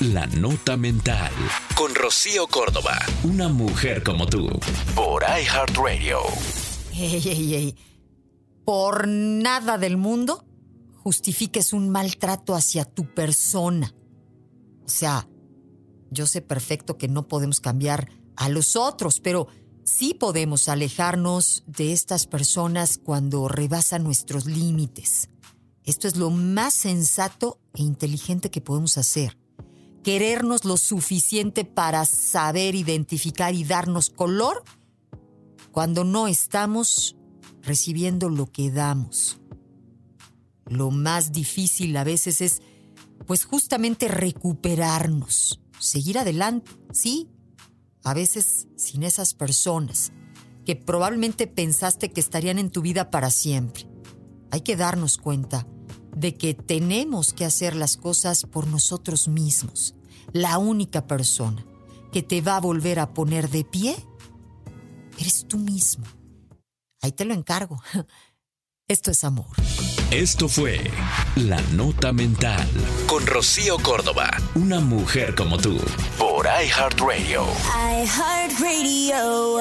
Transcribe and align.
La 0.00 0.26
Nota 0.26 0.78
Mental. 0.78 1.30
Con 1.76 1.94
Rocío 1.94 2.46
Córdoba. 2.46 2.98
Una 3.22 3.50
mujer 3.50 4.02
como 4.02 4.24
tú. 4.24 4.48
Por 4.94 5.22
iHeartRadio. 5.24 6.20
Ey, 6.94 7.22
ey, 7.22 7.54
ey. 7.54 7.76
Por 8.64 9.06
nada 9.06 9.76
del 9.76 9.98
mundo 9.98 10.46
justifiques 11.04 11.74
un 11.74 11.90
maltrato 11.90 12.54
hacia 12.54 12.86
tu 12.86 13.12
persona. 13.12 13.94
O 14.86 14.88
sea, 14.88 15.28
yo 16.10 16.26
sé 16.26 16.40
perfecto 16.40 16.96
que 16.96 17.08
no 17.08 17.28
podemos 17.28 17.60
cambiar 17.60 18.08
a 18.36 18.48
los 18.48 18.76
otros, 18.76 19.20
pero 19.20 19.48
sí 19.84 20.14
podemos 20.14 20.70
alejarnos 20.70 21.62
de 21.66 21.92
estas 21.92 22.26
personas 22.26 22.96
cuando 22.96 23.48
rebasan 23.48 24.02
nuestros 24.02 24.46
límites. 24.46 25.28
Esto 25.84 26.08
es 26.08 26.16
lo 26.16 26.30
más 26.30 26.72
sensato 26.72 27.60
e 27.74 27.82
inteligente 27.82 28.50
que 28.50 28.62
podemos 28.62 28.96
hacer. 28.96 29.36
Querernos 30.02 30.64
lo 30.64 30.76
suficiente 30.76 31.64
para 31.64 32.04
saber 32.06 32.74
identificar 32.74 33.54
y 33.54 33.64
darnos 33.64 34.10
color 34.10 34.62
cuando 35.72 36.04
no 36.04 36.26
estamos 36.26 37.16
recibiendo 37.62 38.28
lo 38.28 38.46
que 38.46 38.70
damos. 38.70 39.40
Lo 40.66 40.90
más 40.90 41.32
difícil 41.32 41.96
a 41.96 42.04
veces 42.04 42.40
es, 42.40 42.62
pues 43.26 43.44
justamente 43.44 44.08
recuperarnos, 44.08 45.60
seguir 45.78 46.18
adelante, 46.18 46.70
sí, 46.92 47.28
a 48.04 48.14
veces 48.14 48.68
sin 48.76 49.02
esas 49.02 49.34
personas 49.34 50.12
que 50.64 50.76
probablemente 50.76 51.46
pensaste 51.46 52.10
que 52.12 52.20
estarían 52.20 52.58
en 52.58 52.70
tu 52.70 52.82
vida 52.82 53.10
para 53.10 53.30
siempre. 53.30 53.88
Hay 54.50 54.62
que 54.62 54.76
darnos 54.76 55.16
cuenta 55.16 55.66
de 56.14 56.36
que 56.36 56.54
tenemos 56.54 57.32
que 57.32 57.44
hacer 57.44 57.74
las 57.76 57.96
cosas 57.96 58.44
por 58.44 58.66
nosotros 58.66 59.28
mismos. 59.28 59.94
La 60.32 60.58
única 60.58 61.06
persona 61.06 61.64
que 62.12 62.22
te 62.22 62.40
va 62.40 62.56
a 62.56 62.60
volver 62.60 62.98
a 62.98 63.14
poner 63.14 63.50
de 63.50 63.64
pie 63.64 63.96
eres 65.18 65.46
tú 65.48 65.58
mismo. 65.58 66.04
Ahí 67.02 67.12
te 67.12 67.24
lo 67.24 67.34
encargo. 67.34 67.82
Esto 68.88 69.10
es 69.10 69.22
amor. 69.22 69.46
Esto 70.10 70.48
fue 70.48 70.80
La 71.36 71.60
Nota 71.72 72.12
Mental. 72.12 72.68
Con 73.06 73.24
Rocío 73.24 73.78
Córdoba. 73.78 74.28
Una 74.56 74.80
mujer 74.80 75.36
como 75.36 75.56
tú. 75.56 75.78
Por 76.18 76.46
iHeartRadio. 76.46 77.46
iHeartRadio. 78.02 79.59